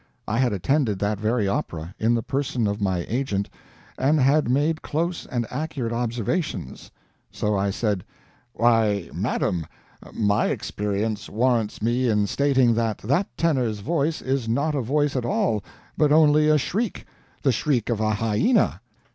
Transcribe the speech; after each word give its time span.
I 0.27 0.39
had 0.39 0.51
attended 0.51 0.97
that 0.97 1.19
very 1.19 1.47
opera, 1.47 1.93
in 1.99 2.15
the 2.15 2.23
person 2.23 2.65
of 2.65 2.81
my 2.81 3.05
agent, 3.07 3.51
and 3.99 4.19
had 4.19 4.49
made 4.49 4.81
close 4.81 5.27
and 5.27 5.45
accurate 5.51 5.93
observations. 5.93 6.89
So 7.29 7.55
I 7.55 7.69
said: 7.69 8.03
"Why, 8.53 9.11
madam, 9.13 9.67
MY 10.11 10.47
experience 10.47 11.29
warrants 11.29 11.83
me 11.83 12.09
in 12.09 12.25
stating 12.25 12.73
that 12.73 12.97
that 13.03 13.27
tenor's 13.37 13.81
voice 13.81 14.23
is 14.23 14.49
not 14.49 14.73
a 14.73 14.81
voice 14.81 15.15
at 15.15 15.23
all, 15.23 15.63
but 15.95 16.11
only 16.11 16.49
a 16.49 16.57
shriek 16.57 17.05
the 17.43 17.51
shriek 17.51 17.91
of 17.91 17.99
a 17.99 18.09
hyena." 18.15 18.81